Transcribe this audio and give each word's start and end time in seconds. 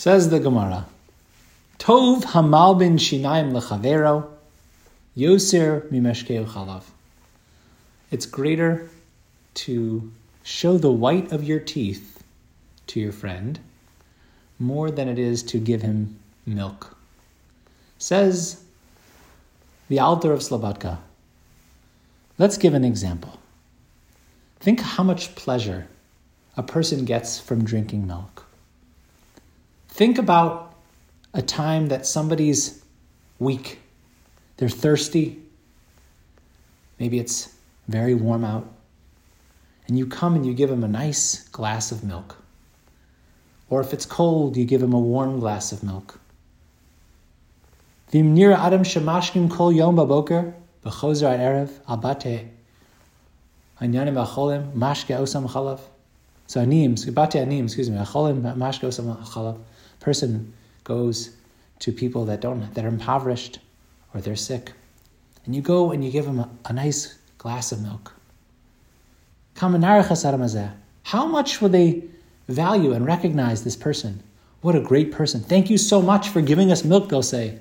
Says 0.00 0.30
the 0.30 0.40
Gemara, 0.40 0.86
Tov 1.78 2.22
hamalbin 2.22 2.94
shinaim 2.94 3.52
lechavero, 3.52 4.26
yosir 5.14 5.82
mimeshkeu 5.90 6.46
chalav. 6.46 6.84
It's 8.10 8.24
greater 8.24 8.88
to 9.56 10.10
show 10.42 10.78
the 10.78 10.90
white 10.90 11.32
of 11.32 11.44
your 11.44 11.60
teeth 11.60 12.24
to 12.86 12.98
your 12.98 13.12
friend 13.12 13.58
more 14.58 14.90
than 14.90 15.06
it 15.06 15.18
is 15.18 15.42
to 15.42 15.58
give 15.58 15.82
him 15.82 16.18
milk. 16.46 16.96
Says 17.98 18.64
the 19.90 19.98
Alter 19.98 20.32
of 20.32 20.40
Slobodka. 20.40 20.96
Let's 22.38 22.56
give 22.56 22.72
an 22.72 22.86
example. 22.86 23.38
Think 24.60 24.80
how 24.80 25.02
much 25.02 25.34
pleasure 25.34 25.88
a 26.56 26.62
person 26.62 27.04
gets 27.04 27.38
from 27.38 27.64
drinking 27.64 28.06
milk. 28.06 28.46
Think 30.00 30.16
about 30.16 30.72
a 31.34 31.42
time 31.42 31.88
that 31.88 32.06
somebody's 32.06 32.82
weak, 33.38 33.80
they're 34.56 34.70
thirsty, 34.70 35.42
maybe 36.98 37.18
it's 37.18 37.54
very 37.86 38.14
warm 38.14 38.42
out, 38.42 38.66
and 39.86 39.98
you 39.98 40.06
come 40.06 40.36
and 40.36 40.46
you 40.46 40.54
give 40.54 40.70
them 40.70 40.84
a 40.84 40.88
nice 40.88 41.46
glass 41.48 41.92
of 41.92 42.02
milk. 42.02 42.42
Or 43.68 43.82
if 43.82 43.92
it's 43.92 44.06
cold, 44.06 44.56
you 44.56 44.64
give 44.64 44.80
them 44.80 44.94
a 44.94 44.98
warm 44.98 45.38
glass 45.38 45.70
of 45.70 45.82
milk. 45.82 46.18
Adam 48.10 48.82
erev 48.82 49.20
abate 51.86 52.48
anyanim 53.82 54.72
mashke 54.72 55.14
osam. 55.14 55.46
So 56.50 56.60
anim, 56.60 56.96
bate 56.96 57.36
anim, 57.36 57.66
excuse 57.66 57.88
me, 57.88 57.96
acholim 57.96 59.60
person 60.00 60.52
goes 60.82 61.30
to 61.78 61.92
people 61.92 62.24
that 62.24 62.40
don't 62.40 62.74
that 62.74 62.84
are 62.84 62.88
impoverished 62.88 63.60
or 64.12 64.20
they're 64.20 64.34
sick, 64.34 64.72
and 65.44 65.54
you 65.54 65.62
go 65.62 65.92
and 65.92 66.04
you 66.04 66.10
give 66.10 66.24
them 66.24 66.40
a, 66.40 66.50
a 66.64 66.72
nice 66.72 67.18
glass 67.38 67.70
of 67.70 67.80
milk. 67.80 68.12
How 69.58 71.24
much 71.28 71.60
will 71.60 71.68
they 71.68 72.02
value 72.48 72.94
and 72.94 73.06
recognize 73.06 73.62
this 73.62 73.76
person? 73.76 74.20
What 74.60 74.74
a 74.74 74.80
great 74.80 75.12
person. 75.12 75.42
Thank 75.42 75.70
you 75.70 75.78
so 75.78 76.02
much 76.02 76.30
for 76.30 76.40
giving 76.40 76.72
us 76.72 76.82
milk, 76.82 77.10
they'll 77.10 77.22
say. 77.22 77.60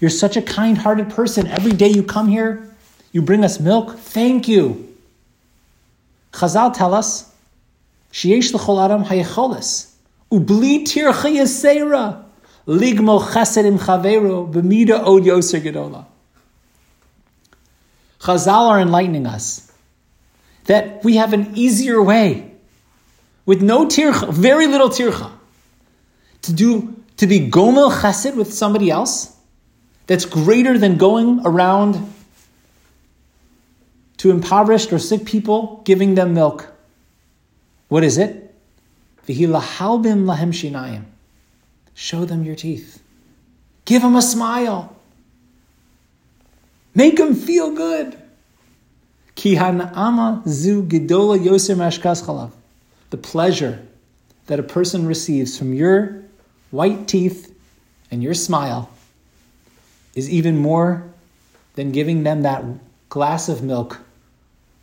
You're 0.00 0.08
such 0.08 0.38
a 0.38 0.42
kind 0.42 0.78
hearted 0.78 1.10
person. 1.10 1.46
Every 1.46 1.72
day 1.72 1.88
you 1.88 2.02
come 2.02 2.28
here, 2.28 2.74
you 3.12 3.20
bring 3.20 3.44
us 3.44 3.60
milk. 3.60 3.98
Thank 3.98 4.48
you. 4.48 4.96
Chazal 6.32 6.72
tell 6.72 6.94
us, 6.94 7.33
Sheyesh 8.14 8.54
l'chol 8.54 8.80
adam 8.80 9.04
hayecholis. 9.04 9.90
Ubli 10.30 10.84
tircha 10.84 11.28
yasera. 11.28 12.24
Ligmo 12.68 13.20
chesed 13.20 13.64
im 13.64 13.76
chavero. 13.76 14.48
B'mida 14.50 15.04
od 15.04 15.24
yoser 15.24 15.60
gedola. 15.60 16.06
Chazal 18.20 18.70
are 18.70 18.80
enlightening 18.80 19.26
us 19.26 19.72
that 20.66 21.02
we 21.02 21.16
have 21.16 21.32
an 21.32 21.56
easier 21.56 22.00
way 22.00 22.52
with 23.46 23.60
no 23.60 23.86
tircha, 23.86 24.32
very 24.32 24.68
little 24.68 24.88
tircha, 24.88 25.32
to 26.42 26.52
do 26.52 26.94
to 27.16 27.26
be 27.26 27.50
gomel 27.50 27.90
chesed 27.90 28.36
with 28.36 28.54
somebody 28.54 28.90
else 28.90 29.36
that's 30.06 30.24
greater 30.24 30.78
than 30.78 30.98
going 30.98 31.40
around 31.44 32.12
to 34.18 34.30
impoverished 34.30 34.92
or 34.92 35.00
sick 35.00 35.24
people 35.24 35.82
giving 35.84 36.14
them 36.14 36.32
milk. 36.32 36.73
What 37.88 38.04
is 38.04 38.18
it? 38.18 38.54
Lahem 39.26 40.52
shinayim. 40.52 41.04
Show 41.94 42.24
them 42.24 42.44
your 42.44 42.56
teeth. 42.56 43.02
Give 43.84 44.02
them 44.02 44.16
a 44.16 44.22
smile. 44.22 44.96
Make 46.94 47.16
them 47.16 47.34
feel 47.34 47.72
good. 47.72 48.16
Ama 49.36 50.42
zu 50.46 50.82
yoser 50.84 51.76
mashkas. 51.76 52.52
The 53.10 53.16
pleasure 53.16 53.86
that 54.46 54.58
a 54.58 54.62
person 54.62 55.06
receives 55.06 55.58
from 55.58 55.74
your 55.74 56.22
white 56.70 57.08
teeth 57.08 57.54
and 58.10 58.22
your 58.22 58.34
smile 58.34 58.90
is 60.14 60.30
even 60.30 60.56
more 60.56 61.04
than 61.74 61.92
giving 61.92 62.22
them 62.22 62.42
that 62.42 62.64
glass 63.08 63.48
of 63.48 63.62
milk 63.62 64.00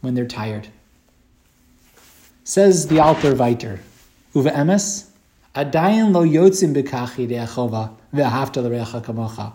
when 0.02 0.16
they're 0.16 0.26
tired. 0.28 0.68
Says 2.52 2.88
the 2.88 3.00
Alter 3.00 3.34
Viter, 3.34 3.80
Uva 4.36 4.50
emes, 4.52 5.08
adayin 5.56 6.12
lo 6.12 6.26
yotzim 6.26 6.76
b'kachi 6.76 7.26
de'achova 7.26 7.92
ve'ahavta 8.14 8.62
l'recha 8.62 9.02
kamocha. 9.02 9.54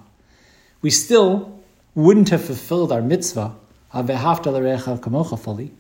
We 0.81 0.89
still 0.89 1.61
wouldn't 1.95 2.31
have 2.31 2.43
fulfilled 2.43 2.93
our 2.93 3.03
mitzvah 3.03 3.55
of 3.93 4.07
ve'ahavta 4.07 4.47
l'recha 4.47 4.99
kamocha 4.99 5.39
fully. 5.39 5.73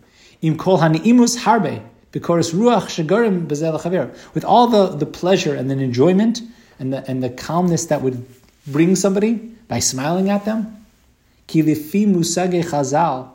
Im 0.42 0.58
kol 0.58 0.76
hani'imus 0.76 1.38
harbe, 1.38 1.82
because 2.12 2.52
ruach 2.52 2.88
shagorim 2.88 3.46
b'zel 3.46 4.34
With 4.34 4.44
all 4.44 4.66
the, 4.66 4.88
the 4.88 5.06
pleasure 5.06 5.54
and 5.54 5.70
the 5.70 5.78
enjoyment 5.78 6.42
and 6.78 6.92
the, 6.92 7.10
and 7.10 7.22
the 7.22 7.30
calmness 7.30 7.86
that 7.86 8.02
would 8.02 8.26
bring 8.66 8.94
somebody 8.94 9.36
by 9.68 9.78
smiling 9.78 10.28
at 10.28 10.44
them. 10.44 10.84
Ki 11.46 11.62
lifi 11.62 12.06
musage 12.06 12.62
chazal, 12.62 13.30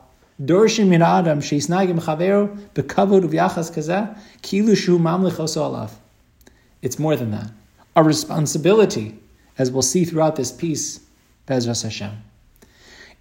It's 6.81 6.97
more 6.97 7.15
than 7.15 7.31
that. 7.31 7.51
Our 7.95 8.03
responsibility, 8.03 9.19
as 9.59 9.69
we'll 9.69 9.83
see 9.83 10.03
throughout 10.03 10.35
this 10.37 10.51
piece, 10.51 10.99
Bezras 11.47 11.83
Hashem, 11.83 12.23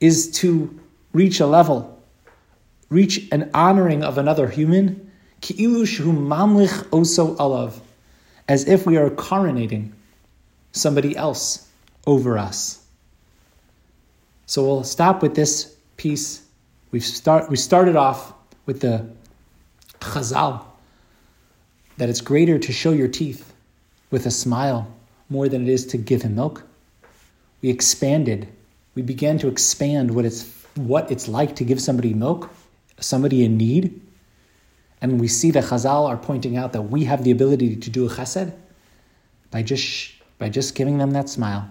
is 0.00 0.30
to 0.38 0.80
reach 1.12 1.40
a 1.40 1.46
level, 1.46 2.02
reach 2.88 3.28
an 3.32 3.50
honoring 3.52 4.02
of 4.02 4.16
another 4.16 4.48
human, 4.48 5.10
oso 5.42 7.36
alav, 7.36 7.80
as 8.48 8.66
if 8.66 8.86
we 8.86 8.96
are 8.96 9.10
coronating 9.10 9.92
somebody 10.72 11.14
else 11.14 11.68
over 12.06 12.38
us. 12.38 12.82
So 14.46 14.64
we'll 14.64 14.84
stop 14.84 15.20
with 15.20 15.34
this 15.34 15.76
piece 15.98 16.46
We've 16.90 17.04
start, 17.04 17.48
we 17.48 17.56
started 17.56 17.94
off 17.94 18.32
with 18.66 18.80
the 18.80 19.08
chazal, 20.00 20.64
that 21.98 22.08
it's 22.08 22.20
greater 22.20 22.58
to 22.58 22.72
show 22.72 22.92
your 22.92 23.08
teeth 23.08 23.52
with 24.10 24.26
a 24.26 24.30
smile 24.30 24.92
more 25.28 25.48
than 25.48 25.62
it 25.62 25.68
is 25.68 25.86
to 25.86 25.98
give 25.98 26.22
him 26.22 26.34
milk. 26.34 26.64
We 27.62 27.68
expanded, 27.68 28.48
we 28.94 29.02
began 29.02 29.38
to 29.38 29.48
expand 29.48 30.14
what 30.14 30.24
it's, 30.24 30.50
what 30.74 31.10
it's 31.10 31.28
like 31.28 31.54
to 31.56 31.64
give 31.64 31.80
somebody 31.80 32.12
milk, 32.14 32.50
somebody 32.98 33.44
in 33.44 33.56
need. 33.56 34.00
And 35.00 35.20
we 35.20 35.28
see 35.28 35.50
that 35.52 35.64
Chazal 35.64 36.08
are 36.08 36.16
pointing 36.16 36.56
out 36.56 36.72
that 36.72 36.82
we 36.82 37.04
have 37.04 37.22
the 37.22 37.30
ability 37.30 37.76
to 37.76 37.90
do 37.90 38.06
a 38.06 38.10
chesed 38.10 38.52
by 39.50 39.62
just, 39.62 40.12
by 40.38 40.48
just 40.48 40.74
giving 40.74 40.98
them 40.98 41.12
that 41.12 41.28
smile, 41.28 41.68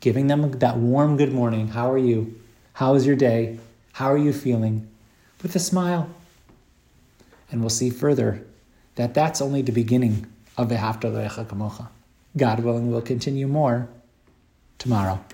giving 0.00 0.26
them 0.26 0.50
that 0.50 0.76
warm 0.76 1.16
good 1.16 1.32
morning. 1.32 1.68
How 1.68 1.90
are 1.90 1.98
you? 1.98 2.38
How 2.74 2.94
is 2.94 3.06
your 3.06 3.16
day? 3.16 3.58
How 3.94 4.10
are 4.12 4.18
you 4.18 4.32
feeling? 4.32 4.88
With 5.40 5.54
a 5.54 5.60
smile. 5.60 6.10
And 7.48 7.60
we'll 7.60 7.70
see 7.70 7.90
further 7.90 8.44
that 8.96 9.14
that's 9.14 9.40
only 9.40 9.62
the 9.62 9.70
beginning 9.70 10.26
of 10.58 10.68
the 10.68 10.74
Ahavta 10.74 11.12
L'recha 11.12 11.46
Kamocha. 11.46 11.88
God 12.36 12.64
willing, 12.64 12.90
we'll 12.90 13.02
continue 13.02 13.46
more 13.46 13.88
tomorrow. 14.78 15.24